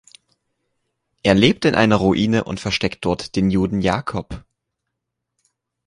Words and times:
Er 1.21 1.35
lebt 1.35 1.63
in 1.63 1.75
einer 1.75 1.97
Ruine 1.97 2.43
und 2.45 2.59
versteckt 2.59 3.05
dort 3.05 3.35
den 3.35 3.51
Juden 3.51 3.81
Jakob. 3.81 4.43